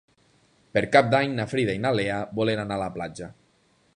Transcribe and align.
Per 0.77 0.81
Cap 0.95 1.11
d'Any 1.11 1.35
na 1.41 1.45
Frida 1.51 1.77
i 1.79 1.83
na 1.85 1.93
Lea 1.99 2.17
volen 2.39 2.65
anar 2.65 2.81
a 2.81 2.85
la 2.85 2.91
platja. 2.99 3.31